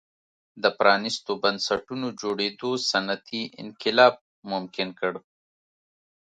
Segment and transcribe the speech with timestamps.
[0.63, 4.13] د پرانیستو بنسټونو جوړېدو صنعتي انقلاب
[4.51, 5.13] ممکن کړ.